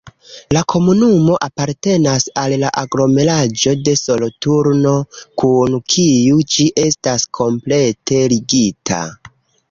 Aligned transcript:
La 0.55 0.61
komunumo 0.71 1.33
apartenas 1.47 2.23
al 2.43 2.53
la 2.61 2.71
aglomeraĵo 2.81 3.73
de 3.89 3.93
Soloturno, 4.01 4.93
kun 5.43 5.75
kiu 5.97 6.39
ĝi 6.55 6.65
estas 6.85 7.27
komplete 7.41 8.23
ligita. 8.33 9.03